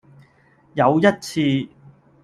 [0.73, 1.69] 有一次